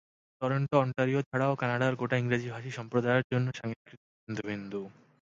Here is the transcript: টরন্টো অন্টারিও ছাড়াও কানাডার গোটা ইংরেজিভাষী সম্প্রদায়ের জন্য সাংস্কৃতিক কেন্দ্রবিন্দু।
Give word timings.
টরন্টো 0.41 0.75
অন্টারিও 0.79 1.21
ছাড়াও 1.21 1.53
কানাডার 1.61 1.93
গোটা 1.95 2.15
ইংরেজিভাষী 2.17 2.69
সম্প্রদায়ের 2.77 3.25
জন্য 3.31 3.47
সাংস্কৃতিক 3.59 3.99
কেন্দ্রবিন্দু। 4.17 4.81